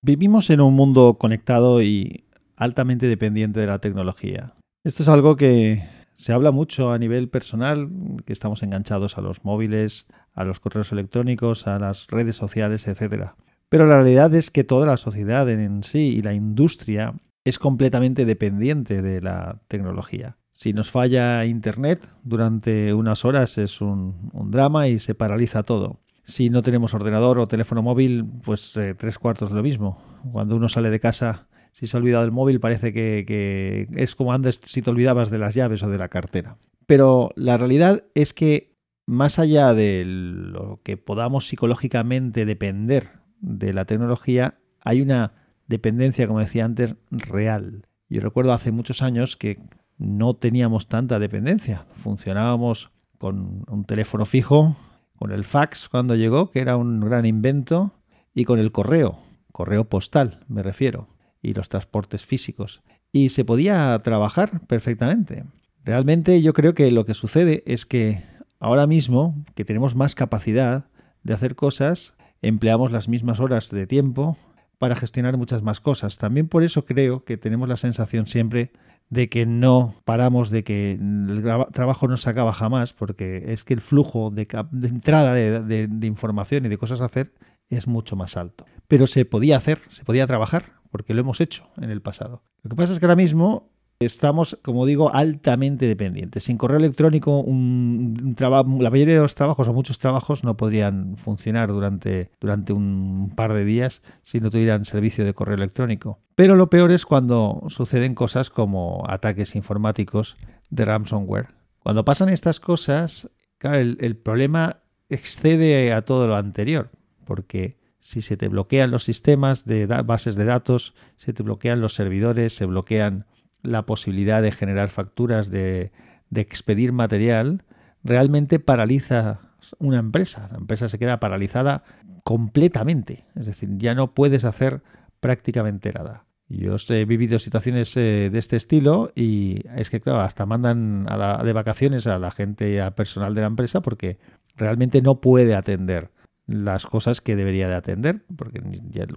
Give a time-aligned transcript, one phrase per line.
[0.00, 2.24] Vivimos en un mundo conectado y
[2.56, 4.54] altamente dependiente de la tecnología.
[4.84, 5.82] Esto es algo que
[6.14, 7.90] se habla mucho a nivel personal,
[8.24, 13.32] que estamos enganchados a los móviles, a los correos electrónicos, a las redes sociales, etc.
[13.68, 18.24] Pero la realidad es que toda la sociedad en sí y la industria es completamente
[18.24, 20.36] dependiente de la tecnología.
[20.52, 26.00] Si nos falla Internet durante unas horas es un, drama y se paraliza todo.
[26.28, 29.96] Si no tenemos ordenador o teléfono móvil, pues eh, tres cuartos de lo mismo.
[30.30, 34.14] Cuando uno sale de casa, si se ha olvidado del móvil, parece que, que es
[34.14, 36.58] como antes si te olvidabas de las llaves o de la cartera.
[36.84, 38.76] Pero la realidad es que
[39.06, 43.08] más allá de lo que podamos psicológicamente depender
[43.40, 45.32] de la tecnología, hay una
[45.66, 47.86] dependencia, como decía antes, real.
[48.10, 49.58] Yo recuerdo hace muchos años que
[49.96, 51.86] no teníamos tanta dependencia.
[51.94, 54.76] Funcionábamos con un teléfono fijo,
[55.18, 57.92] con el fax cuando llegó, que era un gran invento,
[58.34, 59.18] y con el correo,
[59.52, 61.08] correo postal me refiero,
[61.42, 62.82] y los transportes físicos.
[63.12, 65.44] Y se podía trabajar perfectamente.
[65.84, 68.22] Realmente yo creo que lo que sucede es que
[68.60, 70.86] ahora mismo, que tenemos más capacidad
[71.22, 74.36] de hacer cosas, empleamos las mismas horas de tiempo
[74.78, 76.18] para gestionar muchas más cosas.
[76.18, 78.72] También por eso creo que tenemos la sensación siempre
[79.10, 81.42] de que no paramos, de que el
[81.72, 84.46] trabajo no se acaba jamás, porque es que el flujo de,
[84.82, 87.32] entrada de, información y de cosas a hacer
[87.68, 88.64] es mucho más alto.
[88.86, 92.42] Pero se podía hacer, se podía trabajar, porque lo hemos hecho en el pasado.
[92.62, 93.70] Lo que pasa es que ahora mismo
[94.00, 96.44] estamos, como digo, altamente dependientes.
[96.44, 102.30] Sin correo electrónico, la mayoría de los trabajos o muchos trabajos no podrían funcionar durante,
[102.40, 106.20] durante un par de días si no tuvieran servicio de correo electrónico.
[106.36, 110.36] Pero lo peor es cuando suceden cosas como ataques informáticos
[110.70, 111.48] de ransomware.
[111.80, 113.28] Cuando pasan estas cosas,
[113.62, 116.90] el, el problema excede a todo lo anterior,
[117.24, 121.94] porque si se te bloquean los sistemas de bases de datos, se te bloquean los
[121.94, 123.26] servidores, se bloquean
[123.68, 125.92] la posibilidad de generar facturas, de,
[126.34, 127.64] expedir material,
[128.02, 129.40] realmente paraliza
[129.78, 130.48] una empresa.
[130.50, 131.84] La empresa se queda paralizada
[132.24, 133.26] completamente.
[133.34, 134.82] Es decir, ya no puedes hacer
[135.20, 136.24] prácticamente nada.
[136.48, 141.52] Yo he vivido situaciones eh, de este estilo y es que, claro, hasta mandan de
[141.52, 144.18] vacaciones a la gente, a personal de la empresa porque
[144.56, 146.10] realmente no puede atender
[146.46, 148.62] las cosas que debería de atender, porque,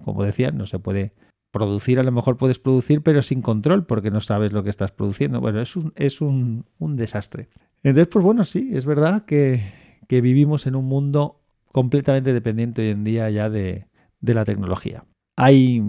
[0.03, 1.13] como decía, no se puede
[1.51, 4.91] producir a lo mejor puedes producir, pero sin control, porque no sabes lo que estás
[4.91, 5.41] produciendo.
[5.41, 7.49] Bueno, es un, es un, desastre.
[7.83, 9.79] Entonces, pues bueno, sí, es verdad que,
[10.09, 11.41] vivimos en un mundo
[11.71, 13.87] completamente dependiente hoy en día ya de,
[14.21, 15.05] la tecnología.
[15.37, 15.81] Hay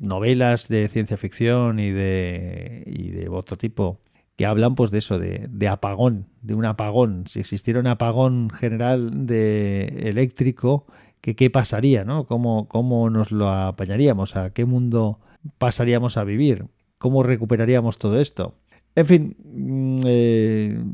[0.00, 4.00] novelas de ciencia ficción y de, y de otro tipo
[4.36, 7.24] que hablan pues de eso, de, de, apagón, de un apagón.
[7.28, 10.86] Si existiera un apagón general de eléctrico,
[11.24, 12.26] qué pasaría, ¿no?
[12.26, 14.36] ¿Cómo, ¿Cómo nos lo apañaríamos?
[14.36, 15.20] ¿A qué mundo
[15.56, 16.66] pasaríamos a vivir?
[16.98, 18.54] ¿Cómo recuperaríamos todo esto?
[18.94, 20.84] En fin, mm, eh,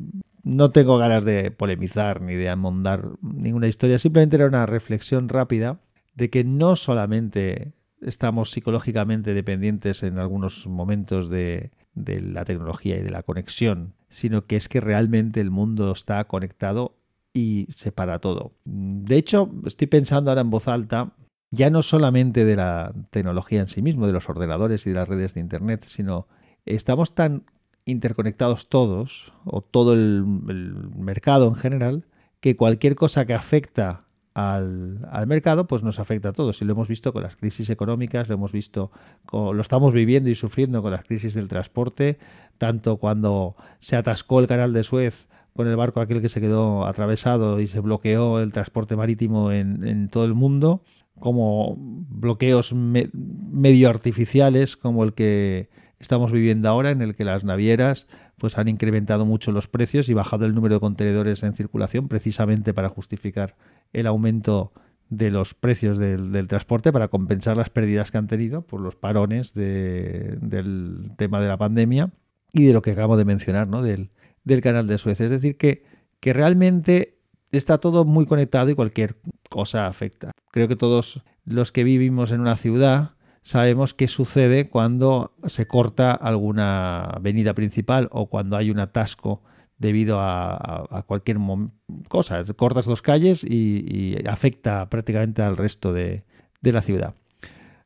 [0.45, 5.81] no tengo ganas de polemizar ni de amondar ninguna historia, simplemente era una reflexión rápida
[6.15, 13.03] de que no solamente estamos psicológicamente dependientes en algunos momentos de, de la tecnología y
[13.03, 17.00] de la conexión, sino que es que realmente el mundo está conectado
[17.33, 18.53] y separa todo.
[18.65, 21.13] De hecho, estoy pensando ahora en voz alta,
[21.51, 25.09] ya no solamente de la tecnología en sí mismo, de los ordenadores y de las
[25.09, 26.27] redes de Internet, sino
[26.65, 27.45] estamos tan
[27.85, 32.07] interconectados todos, o todo el, mercado en general,
[32.41, 34.05] que cualquier cosa que afecta
[34.35, 36.63] al, mercado, pues nos afecta a todos.
[36.63, 38.91] Y lo hemos visto con las crisis económicas, lo hemos visto,
[39.33, 42.19] lo estamos viviendo y sufriendo con las crisis del transporte,
[42.59, 46.87] tanto cuando se atascó el canal de Suez con el barco aquel que se quedó
[46.87, 50.83] atravesado y se bloqueó el transporte marítimo en, todo el mundo,
[51.19, 55.69] como bloqueos medio artificiales como el que
[55.99, 58.09] estamos viviendo ahora, en el que las navieras
[58.39, 62.73] pues han incrementado mucho los precios y bajado el número de contenedores en circulación precisamente
[62.73, 63.55] para justificar
[63.93, 64.73] el aumento
[65.11, 69.53] de los precios del, transporte para compensar las pérdidas que han tenido por los parones
[69.53, 72.11] del tema de la pandemia
[72.53, 73.83] y de lo que acabo de mencionar, ¿no?
[73.83, 74.11] Del,
[74.51, 75.21] del canal de Suez.
[75.21, 75.85] Es decir, que,
[76.21, 77.19] que realmente
[77.53, 79.17] está todo muy conectado y cualquier
[79.49, 80.33] cosa afecta.
[80.51, 83.13] Creo que todos los que vivimos en una ciudad
[83.43, 89.43] sabemos qué sucede cuando se corta alguna avenida principal o cuando hay un atasco
[89.79, 91.39] debido a, cualquier
[92.09, 92.45] cosa.
[92.55, 96.25] Cortas dos calles y, afecta prácticamente al resto de,
[96.61, 97.15] de la ciudad.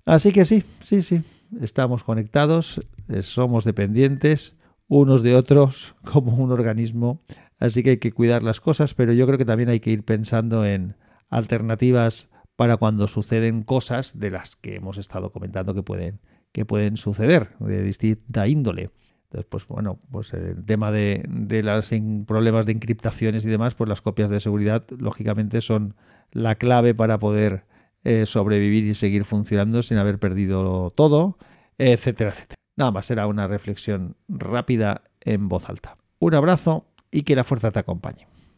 [0.05, 1.23] Así que sí, sí, sí,
[1.63, 4.57] estamos conectados, eh, somos dependientes
[4.89, 7.21] unos de otros como un organismo.
[7.59, 10.05] Así que hay que cuidar las cosas, pero yo creo que también hay que ir
[10.05, 10.97] pensando en
[11.31, 16.21] alternativas para cuando suceden cosas de las que hemos estado comentando que pueden,
[16.53, 18.91] que pueden suceder de distinta índole.
[19.25, 21.25] Entonces, pues bueno, pues el tema de,
[21.65, 21.91] los
[22.27, 25.97] problemas de encriptaciones y demás, pues las copias de seguridad, lógicamente, son
[26.31, 27.65] la clave para poder
[28.05, 31.39] eh, sobrevivir y seguir funcionando sin haber perdido todo,
[31.79, 32.64] etcétera, etcétera.
[32.77, 35.97] Nada más, era una reflexión rápida en voz alta.
[36.19, 38.27] Un abrazo y que la fuerza te acompañe.